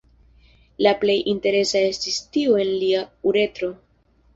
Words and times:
La 0.85 0.93
plej 1.03 1.17
interesa 1.35 1.85
estis 1.93 2.19
tiu 2.39 2.59
en 2.67 2.77
lia 2.85 3.09
uretro. 3.33 3.75